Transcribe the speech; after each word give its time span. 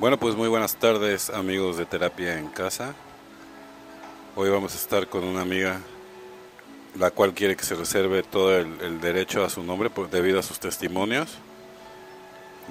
Bueno, 0.00 0.16
pues 0.16 0.34
muy 0.34 0.48
buenas 0.48 0.76
tardes 0.76 1.28
amigos 1.28 1.76
de 1.76 1.84
Terapia 1.84 2.38
en 2.38 2.48
Casa. 2.48 2.94
Hoy 4.34 4.48
vamos 4.48 4.72
a 4.72 4.76
estar 4.76 5.06
con 5.08 5.24
una 5.24 5.42
amiga 5.42 5.78
la 6.98 7.10
cual 7.10 7.34
quiere 7.34 7.54
que 7.54 7.64
se 7.64 7.74
reserve 7.74 8.22
todo 8.22 8.56
el, 8.56 8.98
derecho 9.02 9.44
a 9.44 9.50
su 9.50 9.62
nombre 9.62 9.90
por, 9.90 10.08
debido 10.08 10.40
a 10.40 10.42
sus 10.42 10.58
testimonios. 10.58 11.36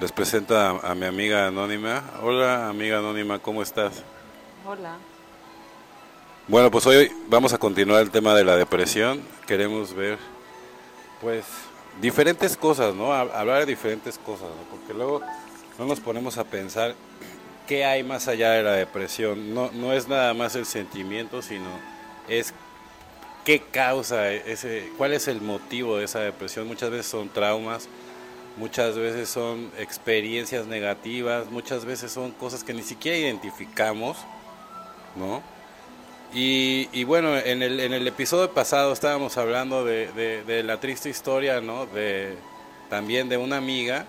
Les 0.00 0.10
presenta 0.10 0.70
a, 0.70 0.90
a, 0.90 0.94
mi 0.96 1.06
amiga 1.06 1.46
anónima. 1.46 2.02
Hola 2.20 2.68
amiga 2.68 2.98
anónima, 2.98 3.38
¿cómo 3.38 3.62
estás? 3.62 4.02
Hola. 4.66 4.96
Bueno, 6.48 6.68
pues 6.72 6.84
hoy 6.88 7.12
vamos 7.28 7.52
a 7.52 7.58
continuar 7.58 8.02
el 8.02 8.10
tema 8.10 8.34
de 8.34 8.42
la 8.42 8.56
depresión. 8.56 9.22
Queremos 9.46 9.94
ver, 9.94 10.18
pues, 11.20 11.44
diferentes 12.00 12.56
cosas, 12.56 12.92
¿no? 12.92 13.12
Hablar 13.12 13.60
de 13.60 13.66
diferentes 13.66 14.18
cosas, 14.18 14.48
¿no? 14.48 14.76
Porque 14.76 14.94
luego 14.94 15.22
no 15.80 15.86
nos 15.86 15.98
ponemos 15.98 16.36
a 16.36 16.44
pensar 16.44 16.94
qué 17.66 17.86
hay 17.86 18.02
más 18.02 18.28
allá 18.28 18.50
de 18.50 18.62
la 18.62 18.74
depresión. 18.74 19.54
No, 19.54 19.70
no 19.72 19.94
es 19.94 20.08
nada 20.08 20.34
más 20.34 20.54
el 20.54 20.66
sentimiento, 20.66 21.40
sino 21.40 21.70
es 22.28 22.52
qué 23.46 23.60
causa 23.60 24.30
ese, 24.30 24.92
cuál 24.98 25.14
es 25.14 25.26
el 25.26 25.40
motivo 25.40 25.96
de 25.96 26.04
esa 26.04 26.20
depresión. 26.20 26.66
Muchas 26.66 26.90
veces 26.90 27.06
son 27.06 27.30
traumas, 27.30 27.88
muchas 28.58 28.94
veces 28.98 29.30
son 29.30 29.70
experiencias 29.78 30.66
negativas, 30.66 31.50
muchas 31.50 31.86
veces 31.86 32.12
son 32.12 32.32
cosas 32.32 32.62
que 32.62 32.74
ni 32.74 32.82
siquiera 32.82 33.16
identificamos, 33.16 34.18
¿no? 35.16 35.42
Y, 36.34 37.04
bueno, 37.04 37.38
en 37.38 37.62
el, 37.62 37.80
en 37.80 37.94
el 37.94 38.06
episodio 38.06 38.52
pasado 38.52 38.92
estábamos 38.92 39.38
hablando 39.38 39.82
de, 39.86 40.12
de 40.46 40.62
la 40.62 40.78
triste 40.78 41.08
historia, 41.08 41.62
¿no? 41.62 41.86
De, 41.86 42.36
también 42.90 43.30
de 43.30 43.38
una 43.38 43.56
amiga 43.56 44.04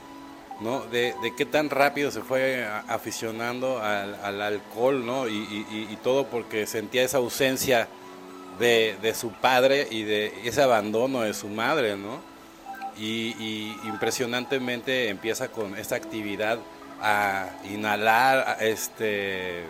¿no? 0.62 0.82
De, 0.82 1.14
qué 1.36 1.46
tan 1.46 1.70
rápido 1.70 2.12
se 2.12 2.22
fue 2.22 2.66
aficionando 2.88 3.82
al, 3.82 4.42
alcohol, 4.42 5.06
¿no? 5.06 5.28
Y, 5.28 5.98
todo 6.04 6.28
porque 6.28 6.68
sentía 6.68 7.04
esa 7.04 7.18
ausencia 7.18 7.88
de, 8.60 9.14
su 9.16 9.32
padre 9.32 9.88
y 9.90 10.04
de 10.04 10.34
ese 10.46 10.62
abandono 10.62 11.22
de 11.22 11.34
su 11.34 11.48
madre, 11.48 11.98
¿no? 11.98 12.22
Y, 12.98 13.76
impresionantemente 13.86 15.10
empieza 15.10 15.50
con 15.50 15.78
esta 15.78 15.96
actividad 15.96 16.60
a 17.02 17.50
inhalar 17.66 18.58
este 18.62 19.64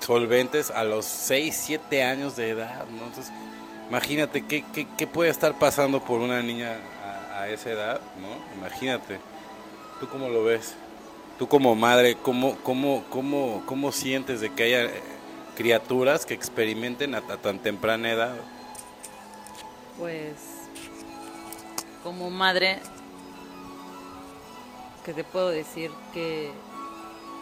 solventes 0.00 0.70
a 0.70 0.84
los 0.84 1.04
6, 1.04 1.60
7 1.66 2.04
años 2.04 2.36
de 2.36 2.50
edad, 2.50 2.86
¿no? 2.86 3.04
Entonces, 3.04 3.32
imagínate 3.88 4.46
qué, 4.46 4.64
qué, 4.96 5.06
puede 5.06 5.28
estar 5.28 5.58
pasando 5.58 6.02
por 6.02 6.20
una 6.20 6.40
niña 6.40 6.76
a, 7.04 7.40
a 7.40 7.48
esa 7.48 7.70
edad, 7.70 8.00
¿no? 8.20 8.56
Imagínate. 8.56 9.18
¿Tú 10.00 10.08
cómo 10.08 10.28
lo 10.28 10.44
ves? 10.44 10.74
Tú 11.38 11.48
como 11.48 11.74
madre, 11.74 12.16
¿cómo, 12.16 12.56
cómo, 12.62 13.04
cómo, 13.10 13.62
cómo 13.66 13.90
sientes 13.92 14.40
de 14.40 14.52
que 14.52 14.64
haya 14.64 14.84
eh, 14.84 15.02
criaturas 15.56 16.24
que 16.24 16.34
experimenten 16.34 17.16
a, 17.16 17.20
tan 17.20 17.58
temprana 17.58 18.10
edad? 18.10 18.36
Pues 19.98 20.34
como 22.04 22.30
madre, 22.30 22.78
que 25.04 25.12
te 25.12 25.24
puedo 25.24 25.48
decir 25.48 25.90
que 26.14 26.52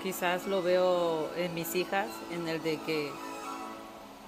quizás 0.03 0.47
lo 0.47 0.63
veo 0.63 1.31
en 1.37 1.55
mis 1.55 1.75
hijas, 1.75 2.09
en 2.31 2.49
el 2.49 2.63
de 2.63 2.79
que 2.81 3.11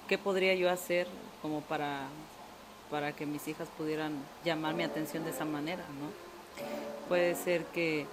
qué 0.07 0.19
podría 0.19 0.55
yo 0.55 0.71
hacer 0.71 1.07
como 1.41 1.63
para, 1.63 2.09
para 2.91 3.13
que 3.13 3.25
mis 3.25 3.49
hijas 3.49 3.69
pudieran 3.79 4.13
llamar 4.45 4.75
mi 4.75 4.83
atención 4.83 5.25
de 5.25 5.31
esa 5.31 5.47
manera, 5.47 5.85
¿no? 5.99 6.29
Puede 7.09 7.35
ser 7.35 7.65
que 7.67 8.07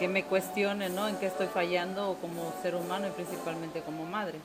que 0.00 0.08
me 0.08 0.24
cuestione 0.24 0.88
¿no? 0.88 1.06
en 1.08 1.16
qué 1.16 1.26
estoy 1.26 1.46
fallando 1.46 2.16
como 2.22 2.54
ser 2.62 2.74
humano 2.74 3.06
y 3.06 3.10
principalmente 3.10 3.82
como 3.82 4.06
madre. 4.06 4.38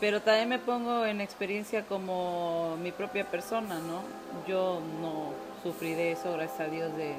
Pero 0.00 0.22
también 0.22 0.48
me 0.48 0.60
pongo 0.60 1.04
en 1.04 1.20
experiencia 1.20 1.84
como 1.84 2.76
mi 2.80 2.92
propia 2.92 3.28
persona, 3.28 3.80
¿no? 3.80 4.02
Yo 4.46 4.80
no 5.00 5.32
sufrí 5.64 5.94
de 5.94 6.12
eso, 6.12 6.32
gracias 6.32 6.60
a 6.60 6.70
Dios, 6.70 6.96
de, 6.96 7.12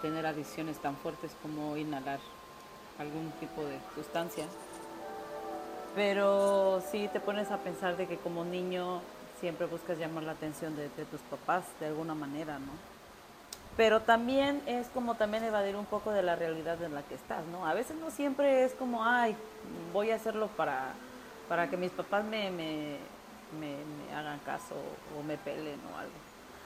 tener 0.00 0.24
adicciones 0.24 0.78
tan 0.78 0.96
fuertes 0.96 1.32
como 1.42 1.76
inhalar 1.76 2.20
algún 3.00 3.32
tipo 3.40 3.62
de 3.64 3.78
sustancia. 3.96 4.44
Pero 5.96 6.80
sí 6.92 7.10
te 7.12 7.18
pones 7.18 7.50
a 7.50 7.58
pensar 7.58 7.96
de 7.96 8.06
que 8.06 8.18
como 8.18 8.44
niño 8.44 9.00
siempre 9.40 9.66
buscas 9.66 9.98
llamar 9.98 10.22
la 10.22 10.32
atención 10.32 10.76
de, 10.76 10.84
de 10.90 11.04
tus 11.06 11.20
papás 11.22 11.64
de 11.80 11.86
alguna 11.86 12.14
manera, 12.14 12.60
¿no? 12.60 12.95
Pero 13.76 14.00
también 14.00 14.62
es 14.66 14.88
como 14.88 15.16
también 15.16 15.44
evadir 15.44 15.76
un 15.76 15.84
poco 15.84 16.10
de 16.10 16.22
la 16.22 16.34
realidad 16.34 16.82
en 16.82 16.94
la 16.94 17.02
que 17.02 17.14
estás, 17.14 17.44
¿no? 17.46 17.66
A 17.66 17.74
veces 17.74 17.96
no 17.96 18.10
siempre 18.10 18.64
es 18.64 18.72
como, 18.72 19.04
ay, 19.04 19.36
voy 19.92 20.10
a 20.10 20.16
hacerlo 20.16 20.48
para, 20.56 20.92
para 21.48 21.68
que 21.68 21.76
mis 21.76 21.90
papás 21.90 22.24
me, 22.24 22.50
me, 22.50 22.96
hagan 24.14 24.38
caso 24.40 24.74
o 25.18 25.22
me 25.22 25.36
pelen 25.36 25.78
o 25.92 25.98
algo. 25.98 26.12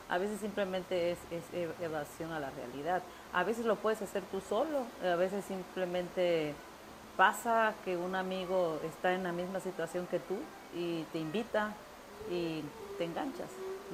A 0.09 0.19
veces 0.19 0.41
simplemente 0.41 1.12
es, 1.12 1.19
es, 1.31 1.44
evasión 1.81 2.32
a 2.32 2.41
la 2.41 2.50
realidad. 2.50 3.03
A 3.32 3.42
veces 3.42 3.65
lo 3.65 3.77
puedes 3.77 4.03
hacer 4.03 4.22
tú 4.31 4.41
solo, 4.41 4.84
a 5.04 5.16
veces 5.16 5.44
simplemente 5.44 6.54
pasa 7.16 7.75
que 7.84 7.97
un 7.97 8.15
amigo 8.15 8.81
está 8.84 9.12
en 9.12 9.25
la 9.25 9.32
misma 9.32 9.60
situación 9.60 10.06
que 10.06 10.21
tú 10.21 10.37
y 10.75 11.03
te 11.12 11.19
invita 11.19 11.72
y 12.31 12.62
te 12.98 13.04
enganchas. 13.04 13.48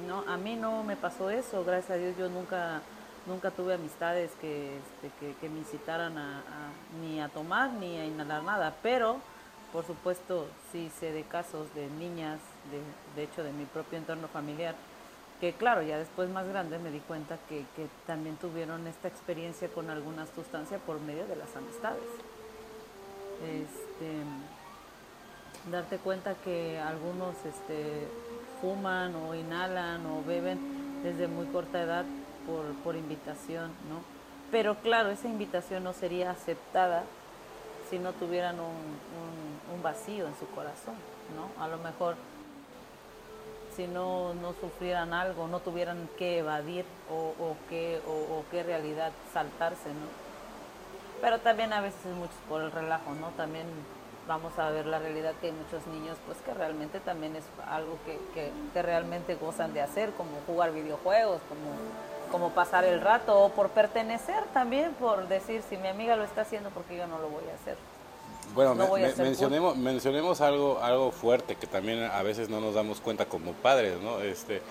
¿no? 0.07 0.23
A 0.31 0.37
mí 0.37 0.55
no 0.55 0.83
me 0.83 0.95
pasó 0.95 1.31
eso, 1.31 1.63
gracias 1.65 1.91
a 1.91 1.95
Dios 1.95 2.15
yo 2.17 2.29
nunca 2.29 2.81
nunca 3.27 3.51
tuve 3.51 3.75
amistades 3.75 4.31
que, 4.41 4.77
este, 4.77 5.35
que, 5.39 5.49
me 5.49 5.59
incitaran 5.59 6.17
a, 6.17 6.41
ni 7.01 7.21
a 7.21 7.29
tomar 7.29 7.71
ni 7.73 7.97
a 7.97 8.05
inhalar 8.05 8.43
nada, 8.43 8.75
pero 8.81 9.17
por 9.71 9.85
supuesto 9.85 10.47
sí 10.71 10.89
sé 10.99 11.11
de 11.11 11.23
casos 11.23 11.73
de 11.75 11.87
niñas, 11.89 12.39
de, 12.71 12.81
de 13.15 13.27
hecho 13.27 13.43
de 13.43 13.51
mi 13.51 13.65
propio 13.65 13.97
entorno 13.97 14.27
familiar, 14.29 14.75
que 15.39 15.53
claro, 15.53 15.83
ya 15.83 15.99
después 15.99 16.29
más 16.29 16.47
grande 16.47 16.79
me 16.79 16.89
di 16.89 16.99
cuenta 16.99 17.37
que, 17.47 17.65
también 18.07 18.37
tuvieron 18.37 18.87
esta 18.87 19.07
experiencia 19.07 19.67
con 19.67 19.89
alguna 19.89 20.25
sustancia 20.33 20.79
por 20.79 20.99
medio 21.01 21.27
de 21.27 21.35
las 21.35 21.55
amistades. 21.55 22.09
Este, 23.43 24.23
darte 25.69 25.97
cuenta 25.97 26.33
que 26.43 26.79
algunos 26.79 27.35
este, 27.45 28.07
fuman 28.61 29.13
o 29.15 29.35
inhalan 29.35 30.05
o 30.07 30.23
beben 30.23 31.03
desde 31.03 31.27
muy 31.27 31.45
corta 31.47 31.83
edad 31.83 32.05
por, 32.83 32.95
invitación, 32.95 33.71
¿no? 33.89 34.01
Pero 34.51 34.75
claro, 34.75 35.09
esa 35.09 35.27
invitación 35.27 35.83
no 35.83 35.93
sería 35.93 36.31
aceptada 36.31 37.03
si 37.89 37.99
no 37.99 38.13
tuvieran 38.13 38.59
un, 38.59 38.97
vacío 39.83 40.25
en 40.25 40.35
su 40.39 40.47
corazón, 40.47 40.95
¿no? 41.35 41.63
A 41.63 41.67
lo 41.67 41.77
mejor 41.77 42.15
si 43.75 43.85
no, 43.85 44.33
no 44.33 44.53
sufrieran 44.53 45.13
algo, 45.13 45.47
no 45.47 45.59
tuvieran 45.59 46.09
que 46.17 46.39
evadir 46.39 46.83
o, 47.11 47.35
o 47.39 47.55
qué, 47.69 48.01
o, 48.07 48.43
qué 48.49 48.63
realidad 48.63 49.11
saltarse, 49.31 49.89
¿no? 49.89 50.07
Pero 51.21 51.39
también 51.39 51.71
a 51.73 51.81
veces 51.81 52.03
es 52.07 52.15
mucho 52.15 52.33
por 52.49 52.61
el 52.61 52.71
relajo, 52.71 53.13
¿no? 53.13 53.29
También 53.37 53.67
vamos 54.27 54.57
a 54.57 54.71
ver 54.71 54.87
la 54.87 54.97
realidad 54.97 55.33
que 55.39 55.47
hay 55.47 55.53
muchos 55.53 55.85
niños 55.87 56.17
pues 56.25 56.39
que 56.39 56.53
realmente 56.53 56.99
también 56.99 57.35
es 57.35 57.45
algo 57.69 57.97
que, 58.03 58.19
que 58.73 58.81
realmente 58.81 59.35
gozan 59.35 59.73
de 59.73 59.81
hacer, 59.81 60.11
como 60.13 60.31
jugar 60.47 60.73
videojuegos, 60.73 61.39
como 61.47 61.75
como 62.27 62.51
pasar 62.51 62.85
el 62.85 63.01
rato 63.01 63.39
o 63.39 63.49
por 63.49 63.69
pertenecer 63.69 64.43
también, 64.53 64.93
por 64.93 65.27
decir, 65.27 65.61
si 65.69 65.77
mi 65.77 65.87
amiga 65.87 66.15
lo 66.15 66.23
está 66.23 66.41
haciendo, 66.41 66.69
porque 66.69 66.97
yo 66.97 67.07
no 67.07 67.19
lo 67.19 67.29
voy 67.29 67.43
a 67.51 67.55
hacer? 67.55 67.77
Bueno, 68.53 68.75
mencionemos, 69.17 69.77
mencionemos 69.77 70.41
algo, 70.41 70.79
algo 70.81 71.11
fuerte 71.11 71.55
que 71.55 71.67
también 71.67 72.03
a 72.03 72.23
veces 72.23 72.49
no 72.49 72.59
nos 72.59 72.73
damos 72.73 73.01
cuenta 73.01 73.25
como 73.25 73.51
padres, 73.53 73.99
¿no? 74.01 74.21
Este, 74.21 74.61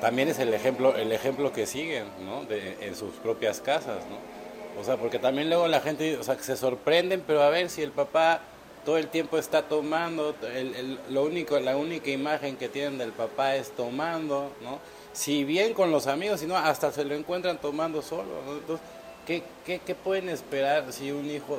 también 0.00 0.28
es 0.28 0.38
el 0.38 0.52
ejemplo, 0.52 0.94
el 0.96 1.12
ejemplo 1.12 1.52
que 1.52 1.66
siguen, 1.66 2.06
¿no? 2.24 2.44
De, 2.44 2.78
en 2.86 2.96
sus 2.96 3.14
propias 3.14 3.60
casas, 3.60 4.04
¿no? 4.08 4.80
O 4.80 4.84
sea, 4.84 4.96
porque 4.96 5.18
también 5.18 5.48
luego 5.48 5.68
la 5.68 5.80
gente, 5.80 6.16
o 6.16 6.22
sea, 6.22 6.36
que 6.36 6.42
se 6.42 6.56
sorprenden, 6.56 7.22
pero 7.26 7.42
a 7.42 7.50
ver 7.50 7.70
si 7.70 7.82
el 7.82 7.92
papá 7.92 8.40
todo 8.84 8.98
el 8.98 9.08
tiempo 9.08 9.38
está 9.38 9.62
tomando, 9.62 10.34
el, 10.54 10.98
lo 11.10 11.24
único, 11.24 11.58
la 11.58 11.76
única 11.76 12.10
imagen 12.10 12.56
que 12.56 12.68
tienen 12.68 12.98
del 12.98 13.12
papá 13.12 13.56
es 13.56 13.70
tomando, 13.72 14.52
¿no? 14.62 14.78
Si 15.16 15.44
bien 15.44 15.72
con 15.72 15.90
los 15.90 16.06
amigos, 16.06 16.40
sino 16.40 16.56
hasta 16.56 16.92
se 16.92 17.02
lo 17.04 17.14
encuentran 17.14 17.58
tomando 17.58 18.02
solo. 18.02 18.28
Entonces, 18.60 18.86
¿qué, 19.26 19.42
qué, 19.64 19.80
qué 19.84 19.94
pueden 19.94 20.28
esperar 20.28 20.92
si 20.92 21.10
un 21.10 21.28
hijo, 21.30 21.56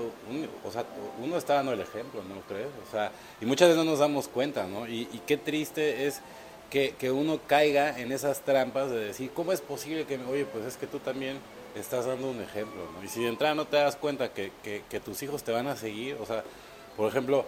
o 0.64 0.72
sea, 0.72 0.86
uno 1.24 1.38
está 1.38 1.56
dando 1.56 1.74
el 1.74 1.82
ejemplo, 1.82 2.22
¿no 2.24 2.40
crees? 2.48 2.70
O 2.88 2.92
sea, 2.92 3.12
y 3.42 3.46
muchas 3.46 3.70
veces 3.70 3.84
no 3.84 3.90
nos 3.90 4.00
damos 4.00 4.28
cuenta, 4.28 4.68
¿no? 4.68 4.88
Y, 4.88 5.10
y 5.12 5.22
qué 5.26 5.38
triste 5.38 6.06
es 6.06 6.22
que, 6.70 6.94
que, 7.00 7.10
uno 7.10 7.40
caiga 7.48 8.00
en 8.00 8.12
esas 8.12 8.42
trampas 8.42 8.92
de 8.92 9.06
decir, 9.06 9.32
¿cómo 9.34 9.52
es 9.52 9.62
posible 9.62 10.06
que, 10.06 10.20
oye, 10.30 10.46
pues 10.46 10.66
es 10.66 10.78
que 10.78 10.86
tú 10.86 11.00
también 11.00 11.40
estás 11.76 12.06
dando 12.06 12.30
un 12.30 12.40
ejemplo, 12.42 12.82
¿no? 12.94 13.04
Y 13.04 13.08
si 13.08 13.24
de 13.24 13.30
entrada 13.30 13.56
no 13.56 13.66
te 13.66 13.78
das 13.78 13.96
cuenta 13.96 14.34
que, 14.34 14.52
que, 14.64 14.84
que 14.88 15.00
tus 15.00 15.24
hijos 15.24 15.42
te 15.44 15.52
van 15.52 15.66
a 15.66 15.76
seguir, 15.76 16.16
o 16.22 16.28
sea, 16.28 16.44
por 16.96 17.10
ejemplo, 17.10 17.46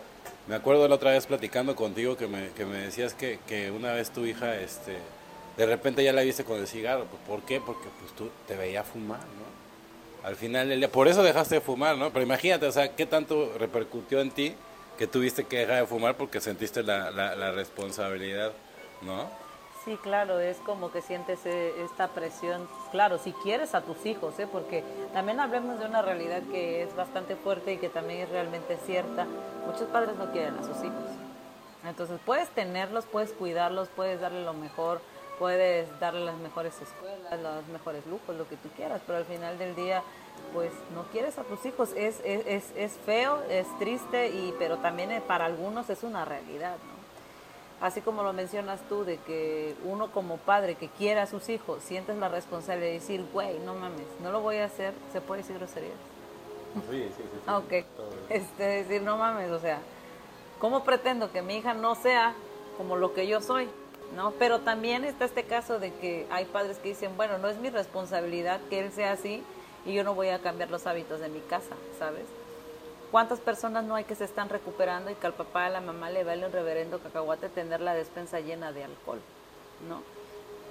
me 0.47 0.55
acuerdo 0.55 0.87
la 0.87 0.95
otra 0.95 1.11
vez 1.11 1.27
platicando 1.27 1.75
contigo 1.75 2.17
que 2.17 2.27
me, 2.27 2.49
que 2.49 2.65
me 2.65 2.77
decías 2.77 3.13
que, 3.13 3.39
que 3.47 3.69
una 3.69 3.93
vez 3.93 4.09
tu 4.09 4.25
hija, 4.25 4.55
este, 4.55 4.97
de 5.59 5.65
repente 5.65 6.03
ya 6.03 6.13
la 6.13 6.21
viste 6.21 6.45
con 6.45 6.57
el 6.57 6.67
cigarro. 6.67 7.03
Pues, 7.03 7.21
¿Por 7.27 7.41
qué? 7.41 7.59
Porque 7.59 7.89
pues 7.99 8.13
tú 8.13 8.29
te 8.47 8.55
veía 8.55 8.81
fumar, 8.83 9.19
¿no? 9.19 9.49
al 10.23 10.35
final 10.35 10.69
del 10.69 10.79
día, 10.79 10.91
por 10.91 11.07
eso 11.07 11.23
dejaste 11.23 11.55
de 11.55 11.61
fumar, 11.61 11.97
¿no? 11.97 12.11
Pero 12.11 12.23
imagínate, 12.23 12.65
o 12.65 12.71
sea, 12.71 12.95
¿qué 12.95 13.05
tanto 13.05 13.53
repercutió 13.57 14.19
en 14.19 14.31
ti 14.31 14.53
que 14.97 15.07
tuviste 15.07 15.45
que 15.45 15.59
dejar 15.59 15.81
de 15.81 15.87
fumar 15.87 16.15
porque 16.15 16.41
sentiste 16.41 16.83
la, 16.83 17.09
la, 17.11 17.51
responsabilidad, 17.51 18.51
¿no? 19.01 19.27
Sí, 19.85 19.97
claro, 20.03 20.41
es 20.41 20.57
como 20.57 20.91
que 20.91 21.01
sientes 21.01 21.39
eh, 21.45 21.73
esta 21.85 22.09
presión, 22.09 22.67
claro, 22.91 23.17
si 23.17 23.31
quieres 23.31 23.73
a 23.75 23.81
tus 23.81 24.05
hijos, 24.05 24.37
¿eh? 24.39 24.47
porque 24.51 24.83
también 25.13 25.39
hablemos 25.39 25.79
de 25.79 25.85
una 25.85 26.01
realidad 26.01 26.41
que 26.51 26.83
es 26.83 26.93
bastante 26.97 27.37
fuerte 27.37 27.73
y 27.73 27.77
que 27.77 27.87
también 27.87 28.19
es 28.19 28.29
realmente 28.29 28.77
cierta. 28.85 29.25
Muchos 29.65 29.87
padres 29.87 30.17
no 30.17 30.31
quieren 30.31 30.55
a 30.57 30.63
sus 30.63 30.83
hijos. 30.83 31.09
Entonces 31.87 32.19
puedes 32.25 32.49
tenerlos, 32.49 33.05
puedes 33.05 33.31
cuidarlos, 33.31 33.87
puedes 33.95 34.19
darle 34.19 34.43
lo 34.43 34.53
mejor, 34.53 35.01
puedes 35.39 35.87
darle 35.99 36.25
las 36.25 36.37
mejores 36.37 36.73
escuelas, 36.81 37.39
los 37.41 37.67
mejores 37.69 38.05
lujos, 38.05 38.35
lo 38.35 38.47
que 38.47 38.57
tú 38.57 38.69
quieras, 38.75 39.01
pero 39.07 39.17
al 39.17 39.25
final 39.25 39.57
del 39.57 39.73
día, 39.73 40.03
pues 40.53 40.71
no 40.93 41.03
quieres 41.11 41.39
a 41.39 41.43
tus 41.43 41.65
hijos. 41.65 41.91
Es, 41.95 42.19
es, 42.25 42.65
es, 42.75 42.91
feo, 43.05 43.41
es 43.49 43.65
triste, 43.79 44.27
y, 44.27 44.53
pero 44.59 44.77
también 44.77 45.11
eh, 45.11 45.21
para 45.25 45.45
algunos 45.45 45.89
es 45.89 46.03
una 46.03 46.25
realidad, 46.25 46.75
¿no? 46.75 46.99
Así 47.85 48.01
como 48.01 48.23
lo 48.23 48.33
mencionas 48.33 48.81
tú, 48.89 49.05
de 49.05 49.17
que 49.19 49.73
uno 49.85 50.11
como 50.11 50.35
padre 50.35 50.75
que 50.75 50.89
quiere 50.89 51.21
a 51.21 51.27
sus 51.27 51.47
hijos, 51.47 51.81
sientes 51.81 52.17
la 52.17 52.27
responsabilidad 52.27 52.89
de 52.89 52.99
decir, 52.99 53.25
güey, 53.31 53.57
no 53.59 53.73
mames, 53.73 54.05
no 54.21 54.33
lo 54.33 54.41
voy 54.41 54.57
a 54.57 54.65
hacer, 54.65 54.93
¿se 55.13 55.21
puede 55.21 55.43
decir 55.43 55.57
groserías? 55.57 55.93
Sí, 56.73 56.81
sí, 56.91 57.13
sí. 57.15 57.23
sí. 57.45 57.49
ok. 57.49 57.85
Este, 58.29 58.63
decir, 58.63 59.01
no 59.01 59.17
mames, 59.17 59.49
o 59.51 59.59
sea, 59.59 59.79
¿cómo 60.59 60.83
pretendo 60.83 61.31
que 61.31 61.41
mi 61.41 61.55
hija 61.55 61.73
no 61.73 61.95
sea 61.95 62.35
como 62.77 62.97
lo 62.97 63.13
que 63.13 63.27
yo 63.27 63.39
soy? 63.39 63.69
¿No? 64.15 64.31
Pero 64.31 64.59
también 64.59 65.03
está 65.05 65.25
este 65.25 65.43
caso 65.43 65.79
de 65.79 65.93
que 65.93 66.27
hay 66.29 66.45
padres 66.45 66.77
que 66.77 66.89
dicen, 66.89 67.15
bueno, 67.17 67.37
no 67.37 67.47
es 67.47 67.57
mi 67.57 67.69
responsabilidad 67.69 68.59
que 68.69 68.79
él 68.79 68.91
sea 68.91 69.11
así 69.11 69.43
y 69.85 69.93
yo 69.93 70.03
no 70.03 70.15
voy 70.15 70.29
a 70.29 70.39
cambiar 70.39 70.69
los 70.69 70.87
hábitos 70.87 71.19
de 71.19 71.29
mi 71.29 71.39
casa, 71.39 71.75
¿sabes? 71.97 72.25
¿Cuántas 73.11 73.39
personas 73.39 73.83
no 73.85 73.95
hay 73.95 74.03
que 74.03 74.15
se 74.15 74.25
están 74.25 74.49
recuperando 74.49 75.09
y 75.09 75.15
que 75.15 75.25
al 75.25 75.33
papá 75.33 75.65
a 75.65 75.69
la 75.69 75.81
mamá 75.81 76.11
le 76.11 76.23
vale 76.23 76.45
un 76.45 76.51
reverendo 76.51 76.99
cacahuate 76.99 77.49
tener 77.49 77.81
la 77.81 77.95
despensa 77.95 78.39
llena 78.39 78.71
de 78.71 78.83
alcohol, 78.83 79.19
¿no? 79.87 80.01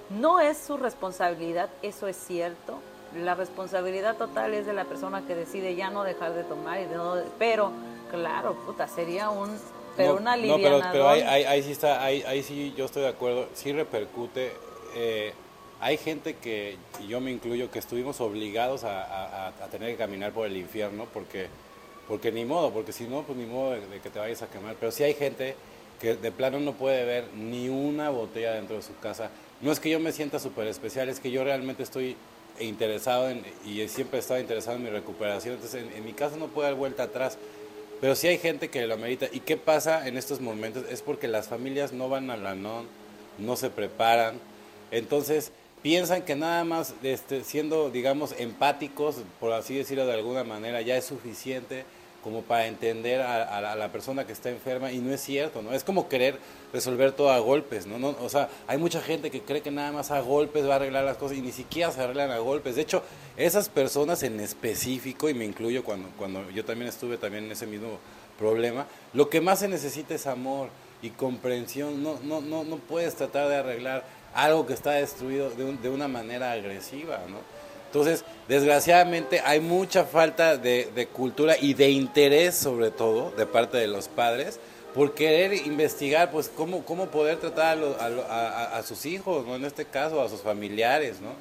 No 0.09 0.39
es 0.39 0.57
su 0.57 0.77
responsabilidad, 0.77 1.69
eso 1.81 2.07
es 2.07 2.15
cierto. 2.15 2.79
La 3.15 3.35
responsabilidad 3.35 4.15
total 4.15 4.53
es 4.53 4.65
de 4.65 4.73
la 4.73 4.85
persona 4.85 5.25
que 5.25 5.35
decide 5.35 5.75
ya 5.75 5.89
no 5.89 6.03
dejar 6.03 6.33
de 6.33 6.43
tomar, 6.43 6.79
y 6.79 6.87
pero 7.37 7.71
claro, 8.09 8.53
puta, 8.65 8.87
sería 8.87 9.29
un 9.29 9.57
pero 9.95 10.15
una 10.17 10.35
No, 10.35 10.57
pero, 10.57 11.09
ahí, 11.09 11.63
sí 11.63 11.71
está, 11.71 12.03
ahí, 12.03 12.23
ahí 12.27 12.43
sí 12.43 12.73
yo 12.77 12.85
estoy 12.85 13.03
de 13.03 13.09
acuerdo, 13.09 13.47
sí 13.53 13.71
repercute. 13.71 14.51
Eh, 14.95 15.33
hay 15.81 15.97
gente 15.97 16.35
que, 16.35 16.77
y 17.01 17.07
yo 17.07 17.21
me 17.21 17.31
incluyo, 17.31 17.71
que 17.71 17.79
estuvimos 17.79 18.19
obligados 18.19 18.83
a, 18.83 19.53
tener 19.71 19.91
que 19.91 19.97
caminar 19.97 20.33
por 20.33 20.47
el 20.47 20.57
infierno 20.57 21.07
porque, 21.13 21.47
porque 22.07 22.31
ni 22.31 22.43
modo, 22.43 22.71
porque 22.71 22.91
si 22.91 23.05
no, 23.05 23.23
pues 23.23 23.37
ni 23.37 23.45
modo 23.45 23.71
de, 23.71 23.99
que 24.01 24.09
te 24.09 24.19
vayas 24.19 24.41
a 24.41 24.47
quemar. 24.47 24.75
Pero 24.79 24.91
sí 24.91 25.03
hay 25.03 25.13
gente 25.13 25.55
que 26.01 26.15
de 26.15 26.31
plano 26.31 26.59
no 26.59 26.73
puede 26.73 27.05
ver 27.05 27.25
ni 27.33 27.69
una 27.69 28.09
botella 28.09 28.53
dentro 28.53 28.75
de 28.75 28.81
su 28.81 28.97
casa. 28.99 29.29
No 29.61 29.71
es 29.71 29.79
que 29.79 29.89
yo 29.89 29.99
me 29.99 30.11
sienta 30.11 30.39
súper 30.39 30.67
especial, 30.67 31.07
es 31.09 31.19
que 31.19 31.31
yo 31.31 31.43
realmente 31.43 31.83
estoy 31.83 32.15
interesado 32.59 33.29
en, 33.29 33.43
y 33.65 33.87
siempre 33.87 34.17
he 34.17 34.21
estado 34.21 34.39
interesado 34.39 34.77
en 34.77 34.83
mi 34.83 34.89
recuperación. 34.89 35.55
Entonces, 35.55 35.83
en, 35.83 35.93
en 35.93 36.05
mi 36.05 36.13
casa 36.13 36.35
no 36.35 36.47
puede 36.47 36.69
dar 36.69 36.77
vuelta 36.77 37.03
atrás. 37.03 37.37
Pero 38.01 38.15
sí 38.15 38.27
hay 38.27 38.37
gente 38.37 38.69
que 38.69 38.85
lo 38.87 38.93
amerita. 38.93 39.27
¿Y 39.31 39.41
qué 39.41 39.57
pasa 39.57 40.07
en 40.07 40.17
estos 40.17 40.39
momentos? 40.39 40.85
Es 40.89 41.01
porque 41.01 41.27
las 41.27 41.47
familias 41.47 41.91
no 41.91 42.09
van 42.09 42.29
a 42.31 42.37
la 42.37 42.55
non, 42.55 42.87
no 43.37 43.55
se 43.55 43.69
preparan. 43.69 44.39
Entonces 44.91 45.51
piensan 45.81 46.23
que 46.23 46.35
nada 46.35 46.63
más 46.63 46.93
este, 47.03 47.43
siendo, 47.43 47.89
digamos, 47.89 48.33
empáticos, 48.37 49.17
por 49.39 49.53
así 49.53 49.75
decirlo 49.75 50.05
de 50.05 50.13
alguna 50.13 50.43
manera, 50.43 50.81
ya 50.81 50.97
es 50.97 51.05
suficiente 51.05 51.83
como 52.23 52.41
para 52.41 52.67
entender 52.67 53.21
a, 53.21 53.75
la 53.75 53.91
persona 53.91 54.25
que 54.25 54.33
está 54.33 54.49
enferma 54.49 54.91
y 54.91 54.99
no 54.99 55.13
es 55.13 55.21
cierto, 55.21 55.61
¿no? 55.61 55.73
Es 55.73 55.83
como 55.83 56.09
querer 56.09 56.37
resolver 56.73 57.13
todo 57.13 57.31
a 57.31 57.39
golpes, 57.39 57.85
¿no? 57.85 57.97
¿no? 57.97 58.15
O 58.21 58.29
sea, 58.29 58.49
hay 58.67 58.77
mucha 58.77 59.01
gente 59.01 59.31
que 59.31 59.41
cree 59.41 59.61
que 59.61 59.71
nada 59.71 59.91
más 59.91 60.11
a 60.11 60.19
golpes 60.19 60.67
va 60.67 60.73
a 60.73 60.75
arreglar 60.77 61.05
las 61.05 61.17
cosas 61.17 61.37
y 61.37 61.41
ni 61.41 61.51
siquiera 61.51 61.91
se 61.91 62.01
arreglan 62.01 62.31
a 62.31 62.39
golpes. 62.39 62.75
De 62.75 62.81
hecho, 62.81 63.03
esas 63.37 63.69
personas 63.69 64.23
en 64.23 64.39
específico, 64.39 65.29
y 65.29 65.33
me 65.33 65.45
incluyo 65.45 65.83
cuando, 65.83 66.09
cuando 66.17 66.49
yo 66.51 66.65
también 66.65 66.89
estuve 66.89 67.17
también 67.17 67.45
en 67.45 67.51
ese 67.51 67.65
mismo 67.65 67.99
problema, 68.37 68.85
lo 69.13 69.29
que 69.29 69.41
más 69.41 69.59
se 69.59 69.67
necesita 69.67 70.13
es 70.13 70.27
amor 70.27 70.69
y 71.01 71.11
comprensión. 71.11 72.03
No, 72.03 72.19
no, 72.23 72.41
no, 72.41 72.63
no 72.63 72.77
puedes 72.77 73.15
tratar 73.15 73.47
de 73.47 73.55
arreglar 73.55 74.03
algo 74.33 74.67
que 74.67 74.73
está 74.73 74.91
destruido 74.91 75.49
de, 75.51 75.77
de 75.77 75.89
una 75.89 76.07
manera 76.07 76.51
agresiva, 76.51 77.21
¿no? 77.29 77.58
Entonces, 77.89 78.23
desgraciadamente 78.47 79.41
hay 79.43 79.59
mucha 79.59 80.03
falta 80.03 80.57
de, 80.57 81.09
cultura 81.11 81.55
y 81.59 81.73
de 81.73 81.89
interés, 81.89 82.53
sobre 82.53 82.91
todo, 82.91 83.31
de 83.31 83.47
parte 83.47 83.77
de 83.77 83.87
los 83.87 84.07
padres, 84.07 84.59
por 84.93 85.15
querer 85.15 85.55
investigar, 85.65 86.29
pues, 86.29 86.51
cómo, 86.55 86.85
cómo 86.85 87.07
poder 87.07 87.37
tratar 87.37 87.79
a, 87.99 88.83
sus 88.83 89.07
hijos, 89.07 89.43
¿no? 89.47 89.55
En 89.55 89.65
este 89.65 89.85
caso, 89.85 90.21
a 90.21 90.29
sus 90.29 90.41
familiares, 90.41 91.19
¿no? 91.19 91.31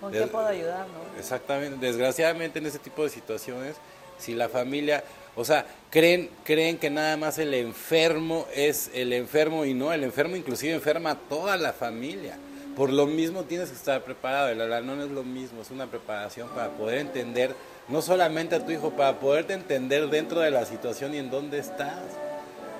¿Con 0.00 0.12
qué 0.12 0.28
puedo 0.28 0.46
ayudar, 0.46 0.86
no? 0.86 1.18
Exactamente. 1.18 1.84
Desgraciadamente, 1.84 2.60
en 2.60 2.66
ese 2.66 2.78
tipo 2.78 3.02
de 3.02 3.10
situaciones, 3.10 3.74
si 4.16 4.34
la 4.34 4.48
familia, 4.48 5.02
o 5.34 5.44
sea, 5.44 5.66
creen, 5.90 6.30
creen 6.44 6.78
que 6.78 6.90
nada 6.90 7.16
más 7.16 7.38
el 7.38 7.54
enfermo 7.54 8.46
es 8.54 8.88
el 8.94 9.12
enfermo 9.12 9.64
y 9.64 9.74
no, 9.74 9.92
el 9.92 10.04
enfermo 10.04 10.36
inclusive 10.36 10.74
enferma 10.74 11.10
a 11.10 11.16
toda 11.16 11.56
la 11.56 11.72
familia. 11.72 12.38
Por 12.78 12.92
lo 12.92 13.06
mismo 13.06 13.42
tienes 13.42 13.70
que 13.70 13.74
estar 13.74 14.00
preparado. 14.04 14.50
El 14.50 14.86
no 14.86 15.02
es 15.02 15.10
lo 15.10 15.24
mismo, 15.24 15.62
es 15.62 15.70
una 15.72 15.88
preparación 15.88 16.48
para 16.50 16.70
poder 16.70 16.98
entender 16.98 17.52
no 17.88 18.00
solamente 18.00 18.54
a 18.54 18.64
tu 18.64 18.70
hijo, 18.70 18.90
para 18.90 19.18
poderte 19.18 19.52
entender 19.52 20.08
dentro 20.08 20.38
de 20.38 20.52
la 20.52 20.64
situación 20.64 21.12
y 21.12 21.18
en 21.18 21.28
dónde 21.28 21.58
estás. 21.58 21.98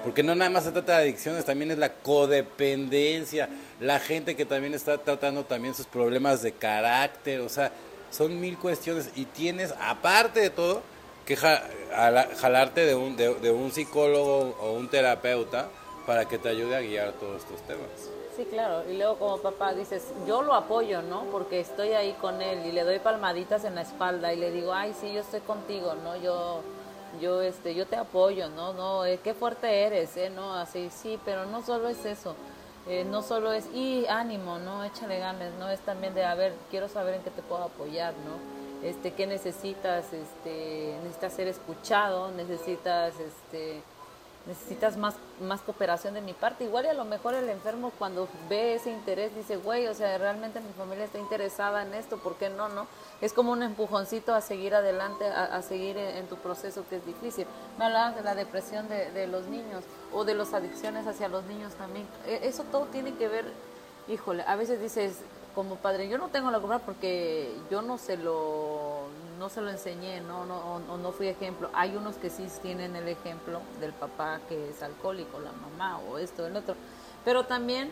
Porque 0.04 0.22
no 0.22 0.36
nada 0.36 0.50
más 0.50 0.62
se 0.62 0.70
trata 0.70 0.98
de 0.98 1.02
adicciones, 1.02 1.44
también 1.44 1.72
es 1.72 1.78
la 1.78 1.94
codependencia, 1.94 3.48
la 3.80 3.98
gente 3.98 4.36
que 4.36 4.44
también 4.44 4.72
está 4.72 4.98
tratando 4.98 5.44
también 5.44 5.74
sus 5.74 5.86
problemas 5.86 6.42
de 6.42 6.52
carácter, 6.52 7.40
o 7.40 7.48
sea, 7.48 7.72
son 8.12 8.40
mil 8.40 8.56
cuestiones 8.56 9.10
y 9.16 9.24
tienes, 9.24 9.74
aparte 9.80 10.38
de 10.38 10.50
todo, 10.50 10.82
que 11.26 11.34
jalarte 11.34 12.86
de 12.86 12.94
un, 12.94 13.16
de 13.16 13.50
un 13.50 13.72
psicólogo 13.72 14.56
o 14.60 14.74
un 14.74 14.88
terapeuta 14.88 15.68
para 16.06 16.26
que 16.26 16.38
te 16.38 16.48
ayude 16.48 16.76
a 16.76 16.80
guiar 16.80 17.14
todos 17.14 17.42
estos 17.42 17.60
temas. 17.66 18.17
Sí, 18.38 18.44
claro. 18.44 18.88
Y 18.88 18.96
luego 18.96 19.17
como 19.17 19.38
papá 19.38 19.75
dices, 19.75 20.12
yo 20.25 20.43
lo 20.43 20.55
apoyo, 20.55 21.02
¿no? 21.02 21.25
Porque 21.25 21.58
estoy 21.58 21.88
ahí 21.94 22.12
con 22.20 22.40
él 22.40 22.67
y 22.67 22.70
le 22.70 22.85
doy 22.85 23.00
palmaditas 23.00 23.64
en 23.64 23.75
la 23.75 23.81
espalda 23.82 24.32
y 24.32 24.37
le 24.37 24.52
digo, 24.52 24.73
ay, 24.73 24.94
sí, 24.94 25.12
yo 25.12 25.23
estoy 25.23 25.40
contigo, 25.40 25.94
¿no? 26.05 26.14
Yo, 26.14 26.61
yo, 27.20 27.43
este, 27.43 27.75
yo 27.75 27.85
te 27.87 27.96
apoyo, 27.96 28.49
¿no? 28.50 28.75
No, 28.75 29.05
eh, 29.05 29.19
qué 29.25 29.35
fuerte 29.35 29.83
eres, 29.83 30.16
¿eh? 30.16 30.30
No, 30.30 30.54
así, 30.54 30.88
sí, 30.88 31.18
pero 31.25 31.47
no 31.47 31.62
solo 31.62 31.88
es 31.88 32.04
eso. 32.04 32.37
Eh, 32.87 33.04
no 33.04 33.23
solo 33.23 33.52
es, 33.52 33.66
y 33.75 34.07
ánimo, 34.07 34.61
¿no? 34.61 34.85
Échale 34.85 35.18
ganas, 35.18 35.52
¿no? 35.59 35.68
Es 35.68 35.80
también 35.80 36.14
de, 36.14 36.25
a 36.25 36.37
ver, 36.37 36.54
quiero 36.71 36.88
saber 36.88 37.14
en 37.14 37.23
qué 37.23 37.30
te 37.30 37.42
puedo 37.42 37.64
apoyar, 37.64 38.14
¿no? 38.25 38.88
Este, 38.88 39.14
¿qué 39.14 39.26
necesitas? 39.26 40.12
Este, 40.12 40.95
necesitas 41.02 41.33
ser 41.33 41.49
escuchado, 41.49 42.30
necesitas, 42.30 43.14
este, 43.18 43.83
necesitas 44.49 44.97
más, 44.97 45.14
más 45.43 45.61
cooperación 45.61 46.14
de 46.14 46.23
mi 46.23 46.33
parte. 46.33 46.64
Igual 46.64 46.87
y 46.87 46.88
a 46.88 46.95
lo 46.95 47.05
mejor 47.05 47.35
el 47.35 47.49
enfermo 47.50 47.93
cuando 47.99 48.28
ve 48.49 48.75
ese 48.75 48.90
interés 48.90 49.35
dice, 49.37 49.57
güey, 49.59 49.87
o 49.87 49.95
sea, 49.95 50.17
realmente 50.17 50.61
mi 50.61 50.73
familia 50.73 51.05
está 51.05 51.19
interesada 51.19 51.83
en 51.83 51.93
esto, 51.93 52.17
¿por 52.17 52.37
qué 52.37 52.49
no? 52.49 52.69
no? 52.71 52.87
Es 53.21 53.35
como 53.35 53.52
un 53.52 53.62
empujoncito 53.62 54.35
a 54.35 54.40
seguir 54.40 54.75
adelante, 54.75 55.26
a, 55.26 55.61
seguir 55.62 55.99
en, 55.99 56.26
tu 56.28 56.37
proceso 56.37 56.85
que 56.88 56.97
es 56.97 57.07
difícil. 57.07 57.47
Me 57.78 57.85
hablabas 57.85 58.17
de 58.17 58.23
la 58.23 58.35
depresión 58.35 58.88
de, 58.88 59.26
los 59.26 59.47
niños 59.47 59.85
o 60.12 60.25
de 60.25 60.35
las 60.35 60.55
adicciones 60.55 61.07
hacia 61.07 61.28
los 61.28 61.45
niños 61.45 61.75
también. 61.75 62.07
E, 62.26 62.49
eso 62.49 62.64
todo 62.64 62.87
tiene 62.87 63.14
que 63.14 63.28
ver, 63.28 63.45
híjole, 64.09 64.45
a 64.47 64.57
veces 64.57 64.81
dices, 64.81 65.19
como 65.55 65.76
padre, 65.76 66.09
yo 66.09 66.19
no 66.19 66.28
tengo 66.28 66.50
la 66.50 66.61
culpa 66.61 66.78
porque 66.78 67.55
yo 67.71 67.83
no 67.83 67.99
se 67.99 68.17
lo 68.17 69.07
no 69.38 69.49
se 69.49 69.61
lo 69.61 69.71
enseñé, 69.71 70.21
no, 70.21 70.45
no, 70.45 70.57
o, 70.57 70.97
no 70.97 71.12
fui 71.12 71.28
ejemplo. 71.28 71.71
Hay 71.73 71.95
unos 71.95 72.17
que 72.17 72.28
sí 72.28 72.47
tienen 72.61 72.97
el 72.97 73.09
ejemplo 73.09 73.61
del 73.81 73.93
papá 73.93 74.40
que 74.49 74.71
es 74.71 74.83
alcohólico, 74.83 75.38
la 75.38 75.52
mamá 75.52 75.99
o 75.99 76.19
esto, 76.19 76.47
el 76.47 76.57
otro. 76.57 76.75
Pero 77.25 77.45
también, 77.45 77.90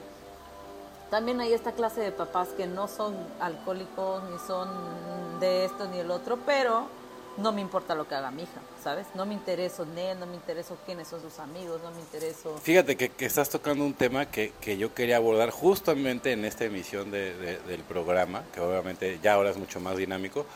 también 1.09 1.41
hay 1.41 1.53
esta 1.53 1.73
clase 1.73 2.01
de 2.01 2.11
papás 2.11 2.49
que 2.49 2.67
no 2.67 2.89
son 2.89 3.15
alcohólicos, 3.39 4.25
ni 4.31 4.39
son 4.39 4.69
de 5.39 5.65
esto 5.65 5.87
ni 5.87 6.01
el 6.01 6.11
otro, 6.11 6.39
pero 6.45 6.89
no 7.39 7.53
me 7.53 7.61
importa 7.61 7.95
lo 7.95 8.09
que 8.09 8.15
haga 8.15 8.31
mi 8.31 8.43
hija, 8.43 8.61
¿sabes? 8.83 9.07
No 9.15 9.27
me 9.27 9.35
intereso 9.35 9.85
en 9.85 10.19
no 10.19 10.27
me 10.27 10.35
intereso 10.35 10.77
quiénes 10.87 11.09
son 11.09 11.21
sus 11.21 11.39
amigos, 11.39 11.81
no 11.83 11.91
me 11.91 12.01
intereso... 12.01 12.57
Fíjate 12.59 12.97
que, 12.97 13.13
estás 13.25 13.51
tocando 13.51 13.85
un 13.85 13.95
tema 13.95 14.27
que, 14.27 14.53
que, 14.61 14.77
yo 14.79 14.95
quería 14.95 15.17
abordar 15.17 15.51
justamente 15.51 16.33
en 16.33 16.45
esta 16.45 16.65
emisión 16.65 17.11
de, 17.11 17.59
del 17.67 17.81
programa, 17.83 18.43
que 18.55 18.61
obviamente 18.61 19.19
ya 19.23 19.35
ahora 19.35 19.51
es 19.51 19.57
mucho 19.57 19.81
más 19.81 19.97
dinámico, 19.97 20.47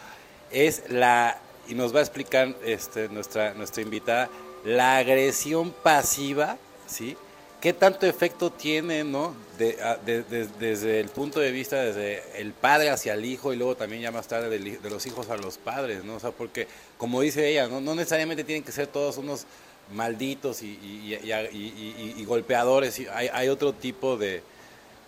es 0.51 0.91
la, 0.91 1.39
y 1.69 1.75
nos 1.75 1.95
va 1.95 1.99
a 2.01 2.03
explicar 2.03 2.55
este, 2.65 3.09
nuestra, 3.09 3.55
nuestra 3.55 3.83
invitada, 3.83 4.29
la 4.65 4.99
agresión 4.99 5.73
pasiva, 5.83 6.57
¿sí? 6.87 7.17
¿Qué 7.61 7.73
tanto 7.73 8.07
efecto 8.07 8.51
tiene, 8.51 9.05
¿no? 9.05 9.35
desde 9.59 11.01
el 11.01 11.09
punto 11.11 11.41
de 11.41 11.51
vista, 11.51 11.77
desde 11.77 12.41
el 12.41 12.53
padre 12.55 12.89
hacia 12.89 13.13
el 13.13 13.27
hijo 13.27 13.53
y 13.53 13.57
luego 13.57 13.77
también 13.77 14.01
ya 14.01 14.11
más 14.11 14.27
tarde 14.27 14.59
de, 14.59 14.91
los 14.91 15.07
hijos 15.07 15.29
a 15.29 15.37
los 15.37 15.59
padres, 15.59 16.03
¿no? 16.03 16.15
O 16.15 16.21
sea, 16.21 16.31
porque, 16.31 16.67
como 16.97 17.21
dice 17.21 17.47
ella, 17.47 17.69
no, 17.69 17.83
no 17.83 17.95
necesariamente 17.95 18.43
tienen 18.43 18.65
que 18.65 18.73
ser 18.73 18.87
todos 18.87 19.19
unos 19.19 19.45
malditos 19.93 20.63
y, 20.63 20.79
y 20.83 22.25
golpeadores, 22.25 22.99
hay, 23.13 23.29
hay 23.29 23.49
otro 23.51 23.75
tipo 23.75 24.17
de, 24.17 24.43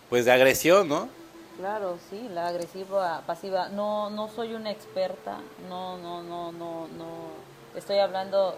pues, 0.09 0.25
de 0.25 0.31
agresión, 0.31 0.87
¿no? 0.87 1.09
Claro, 1.57 1.97
sí, 2.09 2.27
la 2.33 2.47
agresiva, 2.47 3.21
pasiva. 3.27 3.69
No, 3.69 4.09
no 4.09 4.27
soy 4.29 4.53
una 4.53 4.71
experta, 4.71 5.39
no, 5.69 5.97
no, 5.97 6.23
no, 6.23 6.51
no, 6.51 6.87
no. 6.87 7.29
Estoy 7.75 7.99
hablando 7.99 8.55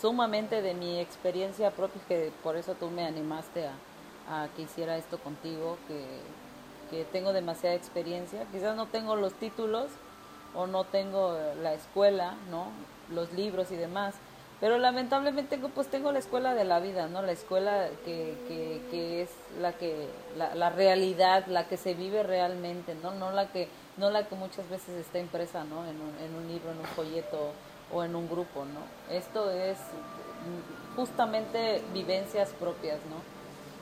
sumamente 0.00 0.62
de 0.62 0.74
mi 0.74 0.98
experiencia 0.98 1.70
propia, 1.70 2.00
que 2.08 2.32
por 2.42 2.56
eso 2.56 2.74
tú 2.74 2.90
me 2.90 3.04
animaste 3.04 3.66
a, 3.66 4.48
que 4.54 4.62
hiciera 4.62 4.96
esto 4.96 5.18
contigo, 5.18 5.76
que, 5.88 6.04
que 6.90 7.04
tengo 7.04 7.32
demasiada 7.32 7.74
experiencia. 7.74 8.46
Quizás 8.52 8.76
no 8.76 8.86
tengo 8.86 9.16
los 9.16 9.34
títulos 9.34 9.88
o 10.54 10.66
no 10.66 10.84
tengo 10.84 11.36
la 11.62 11.74
escuela, 11.74 12.34
¿no? 12.50 12.66
Los 13.12 13.32
libros 13.32 13.72
y 13.72 13.76
demás, 13.76 14.14
pero 14.60 14.76
lamentablemente 14.76 15.58
pues 15.74 15.88
tengo 15.88 16.12
la 16.12 16.18
escuela 16.18 16.54
de 16.54 16.64
la 16.64 16.80
vida, 16.80 17.08
¿no? 17.08 17.22
La 17.22 17.32
escuela 17.32 17.88
que, 18.04 18.36
que, 18.46 18.82
que 18.90 19.22
es 19.22 19.30
la 19.58 19.72
que 19.72 20.06
la, 20.36 20.54
la, 20.54 20.68
realidad, 20.68 21.46
la 21.46 21.66
que 21.66 21.78
se 21.78 21.94
vive 21.94 22.22
realmente, 22.22 22.94
¿no? 23.02 23.12
No 23.12 23.32
la 23.32 23.50
que 23.50 23.68
no 23.96 24.10
la 24.10 24.28
que 24.28 24.34
muchas 24.34 24.68
veces 24.68 24.90
está 24.96 25.18
impresa, 25.18 25.64
¿no? 25.64 25.86
En 25.86 25.96
un, 26.00 26.14
en 26.22 26.34
un 26.34 26.46
libro, 26.46 26.70
en 26.70 26.78
un 26.78 26.84
folleto 26.84 27.52
o 27.92 28.04
en 28.04 28.14
un 28.14 28.28
grupo, 28.28 28.64
¿no? 28.64 29.14
Esto 29.14 29.50
es 29.50 29.76
justamente 30.96 31.82
vivencias 31.92 32.50
propias, 32.50 32.98
¿no? 33.10 33.16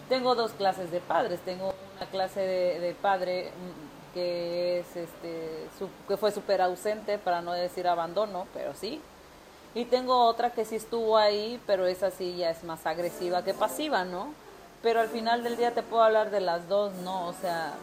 Tengo 0.08 0.34
dos 0.34 0.52
clases 0.52 0.90
de 0.90 1.00
padres, 1.00 1.40
tengo 1.40 1.74
una 1.96 2.06
clase 2.10 2.40
de, 2.40 2.94
padre 2.94 3.50
mm, 3.50 4.14
que 4.14 4.80
es 4.80 4.96
este 4.96 5.68
que 6.06 6.16
fue 6.16 6.32
súper 6.32 6.62
ausente 6.62 7.18
para 7.18 7.42
no 7.42 7.52
decir 7.52 7.86
abandono, 7.86 8.46
pero 8.54 8.74
sí, 8.74 9.00
y 9.74 9.84
tengo 9.84 10.24
otra 10.24 10.50
que 10.50 10.64
sí 10.64 10.76
estuvo 10.76 11.18
ahí, 11.18 11.60
pero 11.66 11.86
esa 11.86 12.10
sí 12.10 12.36
ya 12.36 12.50
es 12.50 12.64
más 12.64 12.86
agresiva 12.86 13.44
que 13.44 13.54
pasiva, 13.54 14.04
¿no? 14.04 14.32
Pero 14.82 15.00
al 15.00 15.08
final 15.08 15.42
del 15.42 15.56
día 15.56 15.74
te 15.74 15.82
puedo 15.82 16.02
hablar 16.02 16.30
de 16.30 16.40
las 16.40 16.68
dos, 16.68 16.92
¿no? 17.04 17.26
O 17.28 17.32
sea, 17.34 17.74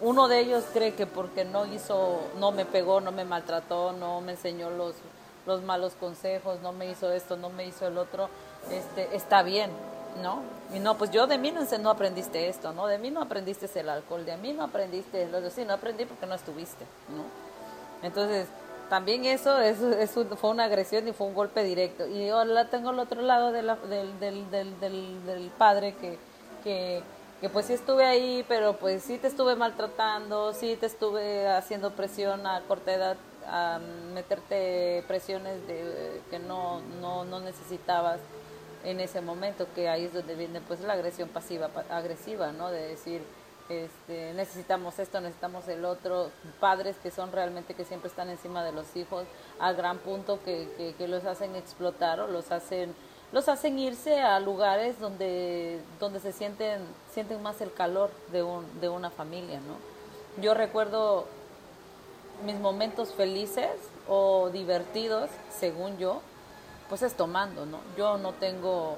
uno 0.00 0.28
de 0.28 0.40
ellos 0.40 0.64
cree 0.72 0.94
que 0.94 1.06
porque 1.06 1.44
no 1.44 1.66
hizo, 1.66 2.20
no 2.38 2.52
me 2.52 2.64
pegó, 2.64 3.00
no 3.00 3.10
me 3.12 3.24
maltrató, 3.24 3.92
no 3.92 4.20
me 4.20 4.32
enseñó 4.32 4.70
los, 4.70 4.94
los 5.46 5.62
malos 5.62 5.94
consejos, 5.98 6.60
no 6.62 6.72
me 6.72 6.90
hizo 6.90 7.12
esto, 7.12 7.36
no 7.36 7.50
me 7.50 7.66
hizo 7.66 7.86
el 7.86 7.98
otro, 7.98 8.28
este, 8.70 9.14
está 9.14 9.42
bien, 9.42 9.70
¿no? 10.22 10.40
Y 10.74 10.78
no, 10.78 10.96
pues 10.96 11.10
yo 11.10 11.26
de 11.26 11.38
mí 11.38 11.52
no, 11.52 11.60
no 11.78 11.90
aprendiste 11.90 12.48
esto, 12.48 12.72
¿no? 12.72 12.86
De 12.86 12.98
mí 12.98 13.10
no 13.10 13.22
aprendiste 13.22 13.68
el 13.78 13.88
alcohol, 13.88 14.24
de 14.24 14.36
mí 14.36 14.52
no 14.52 14.64
aprendiste 14.64 15.26
lo 15.28 15.48
sí, 15.50 15.64
no 15.64 15.74
aprendí 15.74 16.04
porque 16.04 16.26
no 16.26 16.34
estuviste, 16.34 16.84
¿no? 17.08 17.24
Entonces, 18.06 18.48
también 18.88 19.24
eso, 19.24 19.56
fue 20.36 20.50
una 20.50 20.64
agresión 20.64 21.08
y 21.08 21.12
fue 21.12 21.26
un 21.26 21.34
golpe 21.34 21.64
directo. 21.64 22.06
Y 22.06 22.28
la 22.28 22.68
tengo 22.68 22.90
al 22.90 22.98
otro 22.98 23.22
lado 23.22 23.50
de 23.50 23.62
del, 23.62 24.20
del, 24.20 24.50
del, 24.50 25.26
del, 25.26 25.50
padre 25.56 25.94
que, 25.94 26.18
que, 26.62 27.02
que, 27.40 27.48
pues 27.48 27.66
sí 27.66 27.72
estuve 27.72 28.04
ahí, 28.04 28.44
pero 28.46 28.74
pues 28.74 29.02
sí 29.02 29.18
te 29.18 29.28
estuve 29.28 29.56
maltratando, 29.56 30.52
sí 30.52 30.76
te 30.78 30.86
estuve 30.86 31.48
haciendo 31.48 31.92
presión 31.92 32.46
a 32.46 32.60
corta 32.68 32.92
edad, 32.92 33.16
a 33.46 33.78
meterte 34.12 35.04
presiones 35.06 35.66
de, 35.66 36.20
que 36.30 36.38
no, 36.38 36.80
no, 37.00 37.24
no 37.24 37.40
necesitabas 37.40 38.20
en 38.84 39.00
ese 39.00 39.20
momento, 39.20 39.66
que 39.74 39.88
ahí 39.88 40.04
es 40.04 40.12
donde 40.12 40.34
viene 40.34 40.60
pues 40.60 40.80
la 40.80 40.92
agresión 40.92 41.28
pasiva, 41.28 41.70
agresiva, 41.90 42.52
¿no? 42.52 42.70
De 42.70 42.88
decir, 42.88 43.22
este, 43.68 44.34
necesitamos 44.34 44.98
esto, 44.98 45.20
necesitamos 45.20 45.66
el 45.68 45.84
otro, 45.86 46.30
padres 46.60 46.96
que 47.02 47.10
son 47.10 47.32
realmente 47.32 47.74
que 47.74 47.84
siempre 47.84 48.08
están 48.08 48.28
encima 48.28 48.62
de 48.62 48.72
los 48.72 48.94
hijos, 48.94 49.24
al 49.58 49.74
gran 49.74 49.98
punto 49.98 50.38
que, 50.44 50.94
que, 50.98 51.08
los 51.08 51.24
hacen 51.24 51.56
explotar 51.56 52.20
o 52.20 52.26
los 52.26 52.52
hacen, 52.52 52.94
los 53.32 53.48
hacen 53.48 53.78
irse 53.78 54.20
a 54.20 54.38
lugares 54.38 55.00
donde, 55.00 55.80
donde 55.98 56.20
se 56.20 56.32
sienten, 56.32 56.82
sienten 57.10 57.42
más 57.42 57.62
el 57.62 57.72
calor 57.72 58.10
de, 58.32 58.42
un, 58.42 58.80
de 58.80 58.90
una 58.90 59.10
familia, 59.10 59.60
¿no? 59.60 60.42
Yo 60.42 60.52
recuerdo 60.52 61.26
mis 62.44 62.56
momentos 62.56 63.12
felices 63.14 63.70
o 64.08 64.50
divertidos, 64.50 65.30
según 65.50 65.96
yo, 65.98 66.20
pues 66.88 67.02
es 67.02 67.14
tomando, 67.14 67.66
¿no? 67.66 67.78
Yo 67.96 68.18
no 68.18 68.32
tengo 68.32 68.96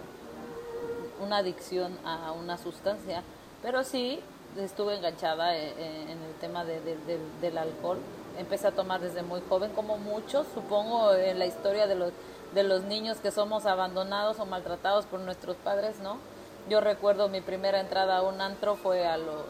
una 1.21 1.39
adicción 1.39 1.97
a 2.05 2.33
una 2.33 2.59
sustancia, 2.59 3.23
pero 3.63 3.85
sí 3.85 4.21
estuve 4.57 4.97
enganchada 4.97 5.57
eh, 5.57 5.73
eh, 5.77 6.07
en 6.09 6.23
el 6.23 6.35
tema 6.41 6.65
del 6.65 7.59
alcohol. 7.59 7.99
Empecé 8.39 8.69
a 8.69 8.73
tomar 8.73 9.01
desde 9.01 9.23
muy 9.23 9.41
joven, 9.49 9.73
como 9.73 9.97
muchos, 9.99 10.47
supongo, 10.53 11.15
en 11.15 11.39
la 11.39 11.47
historia 11.47 11.87
de 11.87 11.95
los, 11.95 12.13
de 12.55 12.63
los 12.63 12.83
niños 12.83 13.19
que 13.19 13.31
somos 13.31 13.67
abandonados 13.67 14.39
o 14.41 14.47
maltratados 14.47 15.07
por 15.07 15.21
nuestros 15.21 15.57
padres, 15.57 15.99
¿no? 16.01 16.19
Yo 16.69 16.81
recuerdo 16.81 17.29
mi 17.29 17.41
primera 17.41 17.81
entrada 17.81 18.19
a 18.19 18.23
un 18.23 18.41
antro 18.41 18.77
fue 18.77 19.07
a 19.07 19.17
los 19.17 19.45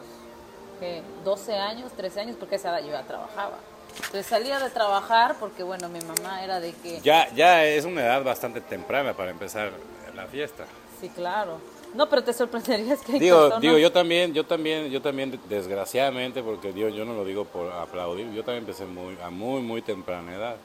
12 1.25 1.57
años, 1.57 1.91
13 1.93 2.21
años, 2.21 2.35
porque 2.39 2.55
esa 2.55 2.69
edad 2.69 2.85
yo 2.85 2.91
ya 2.91 3.03
trabajaba. 3.03 3.57
Entonces 3.97 4.25
salía 4.25 4.59
de 4.59 4.69
trabajar 4.69 5.35
porque, 5.39 5.63
bueno, 5.63 5.89
mi 5.89 5.99
mamá 6.01 6.43
era 6.43 6.59
de 6.59 6.73
que... 6.73 7.01
Ya, 7.01 7.29
ya 7.33 7.65
es 7.65 7.85
una 7.85 8.03
edad 8.05 8.23
bastante 8.23 8.61
temprana 8.61 9.13
para 9.13 9.31
empezar 9.31 9.71
la 10.15 10.25
fiesta. 10.27 10.65
Sí, 11.01 11.09
claro. 11.09 11.59
No, 11.93 12.09
pero 12.09 12.23
te 12.23 12.33
sorprenderías 12.33 13.01
que 13.01 13.13
digo, 13.13 13.59
digo, 13.59 13.77
yo 13.77 13.91
también, 13.91 14.33
yo 14.33 14.45
también, 14.45 14.89
yo 14.89 15.01
también, 15.01 15.39
desgraciadamente, 15.47 16.43
porque 16.43 16.73
digo, 16.73 16.89
yo 16.89 17.05
no 17.05 17.13
lo 17.13 17.23
digo 17.23 17.45
por 17.45 17.71
aplaudir, 17.71 18.31
yo 18.33 18.43
también 18.43 18.63
empecé 18.63 18.85
muy, 18.85 19.17
a 19.23 19.29
muy, 19.29 19.61
muy 19.61 19.81
temprana 19.81 20.35
edad. 20.35 20.55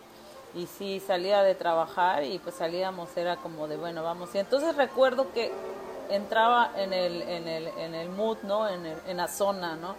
Y 0.55 0.67
sí, 0.67 1.01
salía 1.01 1.43
de 1.43 1.55
trabajar 1.55 2.25
y 2.25 2.39
pues 2.39 2.57
salíamos, 2.57 3.17
era 3.17 3.37
como 3.37 3.69
de, 3.69 3.77
bueno, 3.77 4.03
vamos. 4.03 4.35
Y 4.35 4.39
entonces 4.39 4.77
recuerdo 4.77 5.33
que 5.33 5.51
entraba 6.11 6.73
en 6.77 6.93
el, 6.93 7.23
en 7.23 7.49
el, 7.49 7.69
en 7.79 7.95
el 7.95 8.09
mood, 8.11 8.39
¿no? 8.43 8.69
En, 8.69 8.85
el, 8.85 8.99
en 9.07 9.17
la 9.17 9.29
zona, 9.29 9.77
¿no? 9.77 9.95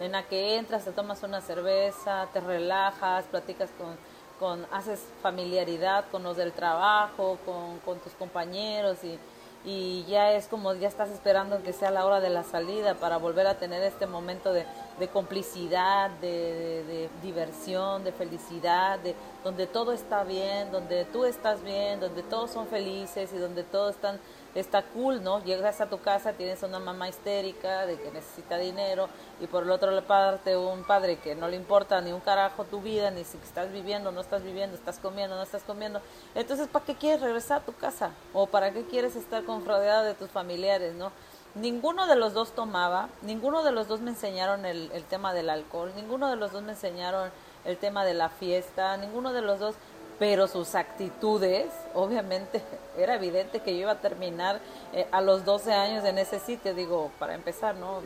En 0.00 0.12
la 0.12 0.22
que 0.24 0.56
entras, 0.56 0.84
te 0.84 0.92
tomas 0.92 1.22
una 1.22 1.40
cerveza, 1.40 2.28
te 2.32 2.40
relajas, 2.40 3.24
platicas 3.26 3.70
con, 3.76 3.96
con 4.38 4.66
haces 4.72 5.00
familiaridad 5.22 6.04
con 6.10 6.22
los 6.22 6.36
del 6.36 6.52
trabajo, 6.52 7.38
con, 7.44 7.78
con 7.80 7.98
tus 7.98 8.12
compañeros 8.12 9.02
y 9.02 9.18
y 9.64 10.04
ya 10.04 10.32
es 10.32 10.46
como 10.46 10.72
ya 10.74 10.88
estás 10.88 11.10
esperando 11.10 11.62
que 11.62 11.72
sea 11.72 11.90
la 11.90 12.06
hora 12.06 12.20
de 12.20 12.30
la 12.30 12.44
salida 12.44 12.94
para 12.94 13.16
volver 13.16 13.46
a 13.46 13.58
tener 13.58 13.82
este 13.82 14.06
momento 14.06 14.52
de, 14.52 14.64
de 14.98 15.08
complicidad, 15.08 16.10
de, 16.20 16.84
de, 16.86 17.10
diversión, 17.22 18.04
de 18.04 18.12
felicidad, 18.12 18.98
de 19.00 19.14
donde 19.42 19.66
todo 19.66 19.92
está 19.92 20.22
bien, 20.22 20.70
donde 20.70 21.04
tú 21.06 21.24
estás 21.24 21.62
bien, 21.62 21.98
donde 21.98 22.22
todos 22.22 22.50
son 22.50 22.68
felices 22.68 23.30
y 23.32 23.38
donde 23.38 23.64
todos 23.64 23.96
están 23.96 24.20
está 24.54 24.82
cool, 24.82 25.22
¿no? 25.22 25.42
Llegas 25.44 25.80
a 25.80 25.86
tu 25.86 26.00
casa, 26.00 26.32
tienes 26.32 26.62
una 26.62 26.78
mamá 26.78 27.08
histérica 27.08 27.86
de 27.86 27.96
que 28.00 28.10
necesita 28.10 28.58
dinero 28.58 29.08
y 29.40 29.46
por 29.46 29.64
el 29.64 29.70
otro 29.70 29.88
parte 30.02 30.56
un 30.56 30.84
padre 30.84 31.16
que 31.16 31.34
no 31.34 31.48
le 31.48 31.56
importa 31.56 32.00
ni 32.00 32.12
un 32.12 32.20
carajo 32.20 32.64
tu 32.64 32.80
vida, 32.80 33.10
ni 33.10 33.24
si 33.24 33.36
estás 33.38 33.70
viviendo, 33.72 34.12
no 34.12 34.20
estás 34.20 34.42
viviendo, 34.42 34.76
estás 34.76 34.98
comiendo, 34.98 35.36
no 35.36 35.42
estás 35.42 35.62
comiendo. 35.62 36.00
Entonces, 36.34 36.68
¿para 36.68 36.84
qué 36.84 36.94
quieres 36.94 37.20
regresar 37.20 37.62
a 37.62 37.64
tu 37.64 37.74
casa? 37.74 38.10
¿O 38.32 38.46
para 38.46 38.72
qué 38.72 38.84
quieres 38.84 39.16
estar 39.16 39.44
con 39.44 39.64
rodeado 39.64 40.04
de 40.04 40.14
tus 40.14 40.30
familiares, 40.30 40.94
no? 40.94 41.12
Ninguno 41.54 42.06
de 42.06 42.16
los 42.16 42.34
dos 42.34 42.52
tomaba, 42.52 43.08
ninguno 43.22 43.62
de 43.64 43.72
los 43.72 43.88
dos 43.88 44.00
me 44.00 44.10
enseñaron 44.10 44.66
el, 44.66 44.90
el 44.92 45.04
tema 45.04 45.32
del 45.32 45.50
alcohol, 45.50 45.92
ninguno 45.96 46.28
de 46.28 46.36
los 46.36 46.52
dos 46.52 46.62
me 46.62 46.72
enseñaron 46.72 47.30
el 47.64 47.76
tema 47.76 48.04
de 48.04 48.14
la 48.14 48.28
fiesta, 48.28 48.96
ninguno 48.96 49.32
de 49.32 49.42
los 49.42 49.58
dos 49.58 49.74
pero 50.18 50.48
sus 50.48 50.74
actitudes, 50.74 51.66
obviamente, 51.94 52.62
era 52.98 53.14
evidente 53.14 53.60
que 53.60 53.74
yo 53.74 53.82
iba 53.82 53.92
a 53.92 54.00
terminar 54.00 54.60
eh, 54.92 55.06
a 55.12 55.20
los 55.20 55.44
12 55.44 55.72
años 55.72 56.04
en 56.04 56.18
ese 56.18 56.40
sitio. 56.40 56.74
Digo, 56.74 57.10
para 57.18 57.34
empezar, 57.34 57.76
no, 57.76 58.00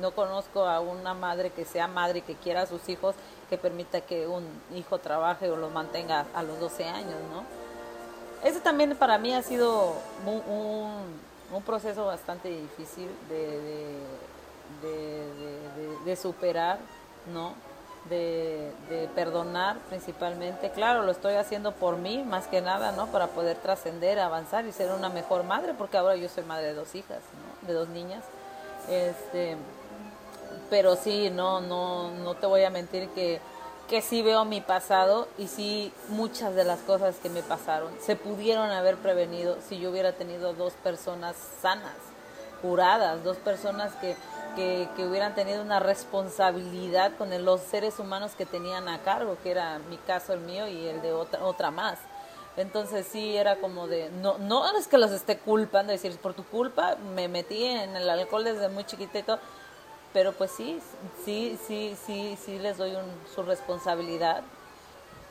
no 0.00 0.12
conozco 0.12 0.64
a 0.64 0.80
una 0.80 1.14
madre 1.14 1.50
que 1.50 1.64
sea 1.64 1.86
madre 1.86 2.20
y 2.20 2.22
que 2.22 2.34
quiera 2.34 2.62
a 2.62 2.66
sus 2.66 2.88
hijos 2.88 3.14
que 3.50 3.58
permita 3.58 4.00
que 4.00 4.26
un 4.26 4.44
hijo 4.74 4.98
trabaje 4.98 5.50
o 5.50 5.56
lo 5.56 5.70
mantenga 5.70 6.26
a 6.34 6.42
los 6.42 6.58
12 6.60 6.84
años, 6.84 7.16
¿no? 7.32 7.44
Ese 8.46 8.60
también 8.60 8.94
para 8.96 9.18
mí 9.18 9.34
ha 9.34 9.42
sido 9.42 9.94
un, 10.24 11.18
un, 11.52 11.62
proceso 11.62 12.06
bastante 12.06 12.48
difícil 12.48 13.08
de, 13.28 13.98
de, 14.80 15.98
de 16.04 16.16
superar, 16.16 16.78
¿no? 17.32 17.54
De, 18.08 18.72
perdonar 19.14 19.78
principalmente. 19.88 20.70
Claro, 20.70 21.02
lo 21.02 21.12
estoy 21.12 21.34
haciendo 21.34 21.72
por 21.72 21.96
mí 21.96 22.22
más 22.24 22.46
que 22.46 22.60
nada, 22.60 22.92
¿no? 22.92 23.08
Para 23.08 23.28
poder 23.28 23.56
trascender, 23.58 24.18
avanzar 24.18 24.66
y 24.66 24.72
ser 24.72 24.92
una 24.92 25.08
mejor 25.08 25.44
madre, 25.44 25.74
porque 25.76 25.96
ahora 25.96 26.16
yo 26.16 26.28
soy 26.28 26.44
madre 26.44 26.68
de 26.68 26.74
dos 26.74 26.94
hijas, 26.94 27.20
De 27.62 27.72
dos 27.72 27.88
niñas. 27.88 28.24
Este, 28.88 29.56
pero 30.70 30.96
sí, 30.96 31.30
no, 31.30 31.60
no, 31.60 32.10
no 32.10 32.34
te 32.34 32.46
voy 32.46 32.64
a 32.64 32.70
mentir 32.70 33.08
que, 33.10 33.40
que 33.88 34.02
sí 34.02 34.22
veo 34.22 34.44
mi 34.44 34.60
pasado 34.60 35.28
y 35.38 35.48
sí 35.48 35.92
muchas 36.08 36.54
de 36.54 36.64
las 36.64 36.80
cosas 36.80 37.16
que 37.16 37.30
me 37.30 37.42
pasaron 37.42 37.92
se 38.00 38.16
pudieron 38.16 38.70
haber 38.70 38.96
prevenido 38.96 39.56
si 39.66 39.78
yo 39.78 39.90
hubiera 39.90 40.12
tenido 40.12 40.52
dos 40.52 40.74
personas 40.74 41.36
sanas 41.62 41.96
curadas, 42.60 43.22
dos 43.24 43.36
personas 43.38 43.92
que, 43.94 44.16
que, 44.56 44.88
que 44.96 45.06
hubieran 45.06 45.34
tenido 45.34 45.62
una 45.62 45.80
responsabilidad 45.80 47.12
con 47.16 47.30
los 47.44 47.60
seres 47.60 47.98
humanos 47.98 48.32
que 48.36 48.46
tenían 48.46 48.88
a 48.88 49.00
cargo, 49.02 49.36
que 49.42 49.50
era 49.50 49.78
mi 49.90 49.96
caso, 49.98 50.32
el 50.32 50.40
mío 50.40 50.66
y 50.68 50.86
el 50.86 51.00
de 51.02 51.12
otra, 51.12 51.44
otra 51.44 51.70
más. 51.70 51.98
Entonces 52.56 53.06
sí 53.10 53.36
era 53.36 53.56
como 53.56 53.86
de, 53.86 54.10
no, 54.10 54.38
no 54.38 54.76
es 54.76 54.88
que 54.88 54.98
los 54.98 55.12
esté 55.12 55.38
culpando, 55.38 55.92
decir, 55.92 56.16
por 56.18 56.34
tu 56.34 56.44
culpa 56.44 56.96
me 57.14 57.28
metí 57.28 57.64
en 57.64 57.96
el 57.96 58.08
alcohol 58.10 58.42
desde 58.44 58.68
muy 58.68 58.84
chiquita 58.84 59.18
y 59.20 59.22
todo, 59.22 59.38
pero 60.12 60.32
pues 60.32 60.50
sí, 60.50 60.80
sí, 61.24 61.56
sí, 61.66 61.96
sí, 62.04 62.36
sí 62.44 62.58
les 62.58 62.76
doy 62.76 62.96
un- 62.96 63.34
su 63.34 63.42
responsabilidad. 63.42 64.42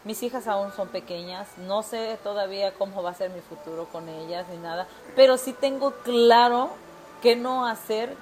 Mis 0.06 0.24
hijas 0.24 0.48
aún 0.48 0.72
son 0.72 0.88
pequeñas, 0.88 1.50
no 1.58 1.84
sé 1.84 2.18
todavía 2.24 2.74
cómo 2.76 3.04
va 3.04 3.10
a 3.10 3.14
ser 3.14 3.30
mi 3.32 3.42
futuro 3.42 3.88
con 3.92 4.08
ellas 4.08 4.46
ni 4.50 4.58
nada, 4.58 4.88
pero 5.18 5.38
sí 5.38 5.52
tengo 5.52 5.92
claro 6.06 6.70
qué 7.22 7.36
no 7.36 7.66
hacer 7.68 8.16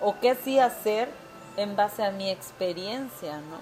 o 0.00 0.18
qué 0.20 0.34
sí 0.34 0.58
hacer 0.58 1.08
en 1.56 1.76
base 1.76 2.02
a 2.02 2.10
mi 2.10 2.30
experiencia, 2.30 3.36
¿no? 3.38 3.58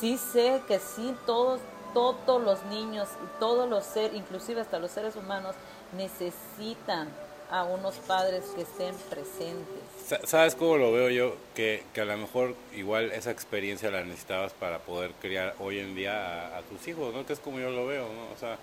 Sí 0.00 0.18
sé 0.18 0.60
que 0.68 0.78
sí 0.78 1.14
todos, 1.26 1.60
todos 1.94 2.42
los 2.42 2.62
niños 2.64 3.08
y 3.22 3.38
todos 3.40 3.68
los 3.68 3.84
seres, 3.84 4.14
inclusive 4.16 4.60
hasta 4.60 4.78
los 4.78 4.90
seres 4.90 5.16
humanos, 5.16 5.54
necesitan 5.96 7.08
a 7.50 7.64
unos 7.64 7.96
padres 7.96 8.44
que 8.56 8.62
estén 8.62 8.94
presentes. 9.10 9.66
Sa- 10.06 10.26
¿Sabes 10.26 10.54
cómo 10.54 10.78
lo 10.78 10.90
veo 10.92 11.10
yo? 11.10 11.34
Que, 11.54 11.84
que 11.92 12.00
a 12.00 12.04
lo 12.06 12.16
mejor 12.16 12.54
igual 12.74 13.12
esa 13.12 13.30
experiencia 13.30 13.90
la 13.90 14.02
necesitabas 14.04 14.52
para 14.54 14.78
poder 14.78 15.12
criar 15.20 15.54
hoy 15.60 15.78
en 15.78 15.94
día 15.94 16.48
a, 16.54 16.58
a 16.58 16.62
tus 16.62 16.86
hijos, 16.88 17.12
¿no? 17.14 17.26
Que 17.26 17.34
es 17.34 17.40
como 17.40 17.58
yo 17.58 17.70
lo 17.70 17.86
veo, 17.86 18.04
¿no? 18.04 18.34
O 18.34 18.38
sea, 18.38 18.56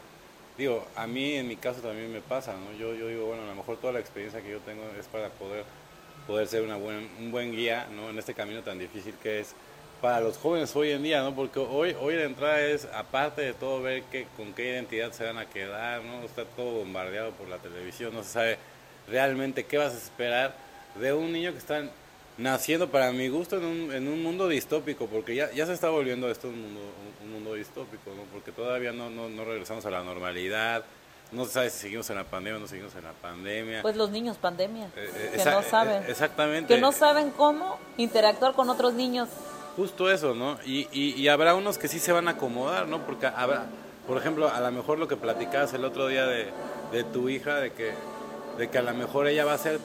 digo, 0.57 0.83
a 0.95 1.05
mí 1.05 1.33
en 1.35 1.47
mi 1.47 1.55
caso 1.55 1.81
también 1.81 2.11
me 2.11 2.21
pasa, 2.21 2.53
¿no? 2.53 2.71
Yo, 2.79 2.95
yo 2.95 3.07
digo, 3.07 3.27
bueno, 3.27 3.43
a 3.43 3.47
lo 3.47 3.55
mejor 3.55 3.77
toda 3.77 3.93
la 3.93 3.99
experiencia 3.99 4.41
que 4.41 4.49
yo 4.51 4.59
tengo 4.61 4.81
es 4.99 5.05
para 5.07 5.29
poder, 5.29 5.65
poder 6.29 6.47
ser 6.47 6.61
una 6.61 6.75
buen, 6.75 7.09
un 7.19 7.31
buen 7.31 7.51
guía, 7.51 7.87
¿no? 7.95 8.11
En 8.11 8.19
este 8.19 8.35
camino 8.35 8.61
tan 8.61 8.77
difícil 8.77 9.15
que 9.23 9.39
es 9.39 9.55
para 9.99 10.21
los 10.21 10.37
jóvenes 10.37 10.75
hoy 10.75 10.91
en 10.91 11.01
día, 11.01 11.23
¿no? 11.23 11.33
Porque 11.33 11.57
hoy, 11.57 11.95
hoy 11.99 12.15
la 12.15 12.25
entrada 12.25 12.61
es, 12.61 12.85
aparte 12.93 13.41
de 13.41 13.53
todo, 13.53 13.81
ver 13.81 14.03
qué, 14.11 14.27
con 14.37 14.53
qué 14.53 14.69
identidad 14.69 15.11
se 15.11 15.23
van 15.25 15.39
a 15.39 15.49
quedar, 15.49 16.03
¿no? 16.03 16.21
Está 16.21 16.45
todo 16.45 16.69
bombardeado 16.69 17.31
por 17.31 17.49
la 17.49 17.57
televisión, 17.57 18.13
no 18.13 18.21
se 18.21 18.29
sabe 18.29 18.57
realmente 19.07 19.65
qué 19.65 19.79
vas 19.79 19.95
a 19.95 19.97
esperar 19.97 20.53
de 21.01 21.13
un 21.13 21.33
niño 21.33 21.51
que 21.51 21.57
está 21.57 21.89
naciendo, 22.37 22.91
para 22.91 23.11
mi 23.11 23.27
gusto, 23.27 23.57
en 23.57 23.65
un, 23.65 23.91
en 23.91 24.07
un 24.07 24.21
mundo 24.21 24.47
distópico, 24.47 25.07
porque 25.07 25.33
ya, 25.33 25.51
ya 25.51 25.65
se 25.65 25.73
está 25.73 25.89
volviendo 25.89 26.29
esto 26.29 26.47
un 26.47 26.61
mundo, 26.61 26.79
un, 27.23 27.27
un 27.27 27.33
mundo 27.33 27.55
distópico, 27.55 28.11
¿no? 28.15 28.21
Porque 28.31 28.51
todavía 28.51 28.91
no, 28.91 29.09
no, 29.09 29.29
no 29.29 29.45
regresamos 29.45 29.83
a 29.87 29.89
la 29.89 30.03
normalidad, 30.03 30.85
no 31.31 31.45
se 31.45 31.51
sabe 31.51 31.69
si 31.69 31.79
seguimos 31.79 32.09
en 32.09 32.15
la 32.15 32.23
pandemia 32.23 32.57
o 32.57 32.59
no 32.61 32.67
seguimos 32.67 32.95
en 32.95 33.03
la 33.03 33.11
pandemia. 33.13 33.81
Pues 33.81 33.95
los 33.95 34.09
niños 34.09 34.37
pandemia, 34.37 34.85
Eh, 34.95 35.11
eh, 35.15 35.33
que 35.37 35.45
no 35.45 35.61
saben, 35.63 36.03
eh, 36.03 36.05
Exactamente. 36.09 36.73
que 36.73 36.81
no 36.81 36.91
saben 36.91 37.31
cómo 37.31 37.77
interactuar 37.97 38.53
con 38.53 38.69
otros 38.69 38.93
niños. 38.93 39.29
Justo 39.75 40.09
eso, 40.11 40.33
¿no? 40.33 40.57
Y, 40.65 40.87
y, 40.91 41.13
y 41.13 41.27
habrá 41.27 41.55
unos 41.55 41.77
que 41.77 41.87
sí 41.87 41.99
se 41.99 42.11
van 42.11 42.27
a 42.27 42.31
acomodar, 42.31 42.87
¿no? 42.87 43.05
Porque 43.05 43.27
habrá, 43.27 43.65
por 44.07 44.17
ejemplo, 44.17 44.49
a 44.49 44.59
lo 44.59 44.71
mejor 44.71 44.97
lo 44.97 45.07
que 45.07 45.15
platicabas 45.15 45.73
el 45.73 45.85
otro 45.85 46.07
día 46.07 46.25
de, 46.25 46.49
de 46.91 47.03
tu 47.03 47.29
hija, 47.29 47.55
de 47.57 47.71
que, 47.71 47.93
de 48.57 48.69
que 48.69 48.77
a 48.77 48.81
lo 48.81 48.93
mejor 48.93 49.27
ella 49.27 49.45
va 49.45 49.53
a 49.53 49.57
ser 49.57 49.79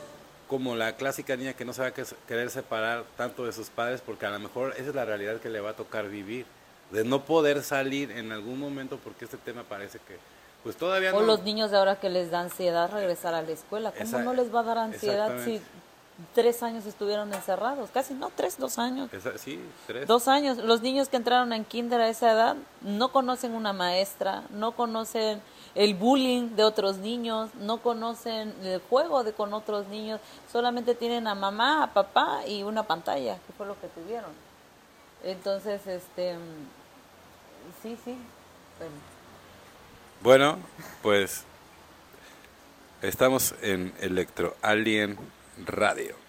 como 0.49 0.75
la 0.77 0.97
clásica 0.97 1.37
niña 1.37 1.53
que 1.53 1.65
no 1.65 1.73
se 1.73 1.83
va 1.83 1.89
a 1.89 1.95
que- 1.95 2.05
querer 2.27 2.51
separar 2.51 3.05
tanto 3.17 3.45
de 3.47 3.53
sus 3.53 3.69
padres, 3.71 4.01
porque 4.05 4.27
a 4.27 4.31
lo 4.31 4.39
mejor 4.41 4.73
esa 4.77 4.89
es 4.91 4.95
la 4.95 5.05
realidad 5.05 5.41
que 5.41 5.49
le 5.49 5.61
va 5.61 5.71
a 5.71 5.75
tocar 5.75 6.09
vivir, 6.09 6.45
de 6.91 7.05
no 7.05 7.25
poder 7.25 7.63
salir 7.63 8.11
en 8.11 8.33
algún 8.33 8.59
momento, 8.59 8.99
porque 9.03 9.25
este 9.27 9.37
tema 9.39 9.63
parece 9.63 9.99
que, 10.07 10.17
pues 10.65 10.77
todavía 10.77 11.15
O 11.15 11.21
no... 11.21 11.27
los 11.27 11.43
niños 11.43 11.71
de 11.71 11.77
ahora 11.77 11.97
que 12.01 12.09
les 12.11 12.31
da 12.33 12.41
ansiedad 12.41 12.91
regresar 12.91 13.35
a 13.35 13.43
la 13.43 13.51
escuela. 13.53 13.93
¿Cómo 13.93 14.03
Esa- 14.05 14.19
no 14.23 14.33
les 14.35 14.53
va 14.53 14.61
a 14.61 14.63
dar 14.65 14.79
ansiedad 14.79 15.45
si 15.45 15.61
tres 16.35 16.63
años 16.63 16.87
estuvieron 16.87 17.33
encerrados? 17.35 17.91
Casi 17.91 18.15
no, 18.15 18.31
tres, 18.35 18.59
dos 18.59 18.79
años. 18.79 19.13
Esa- 19.13 19.37
sí, 19.39 19.61
tres. 19.87 20.07
Dos 20.09 20.27
años. 20.27 20.59
Los 20.59 20.81
niños 20.81 21.09
que 21.09 21.17
entraron 21.19 21.53
en 21.53 21.65
kinder 21.65 22.01
a 22.01 22.09
esa 22.09 22.33
edad 22.33 22.57
no 22.81 23.13
conocen 23.13 23.55
una 23.55 23.73
maestra, 23.73 24.43
no 24.51 24.73
conocen 24.73 25.41
el 25.75 25.95
bullying 25.95 26.51
de 26.57 26.65
otros 26.65 26.99
niños, 26.99 27.51
no 27.57 27.79
conocen 27.83 28.55
el 28.63 28.81
juego 28.89 29.25
de 29.25 29.33
con 29.33 29.53
otros 29.53 29.89
niños, 29.89 30.21
solamente 30.51 30.95
tienen 30.95 31.27
a 31.27 31.35
mamá, 31.35 31.83
a 31.83 31.93
papá 31.93 32.47
y 32.47 32.63
una 32.63 32.85
pantalla, 32.85 33.39
que 33.47 33.53
fue 33.53 33.67
lo 33.67 33.79
que 33.81 33.89
tuvieron. 33.89 34.31
Entonces, 35.25 35.85
este, 35.87 36.35
mm, 36.37 36.41
sí, 37.83 37.99
sí. 38.05 38.17
pero- 38.79 39.14
Bueno, 40.25 40.57
pues 41.03 41.45
estamos 43.03 43.55
en 43.61 43.93
Electro 44.01 44.57
Alien 44.63 45.19
Radio. 45.67 46.24